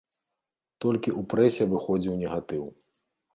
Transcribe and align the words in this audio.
Толькі 0.85 1.09
ў 1.11 1.21
прэсе 1.33 1.63
выходзіў 1.75 2.17
негатыў. 2.23 2.65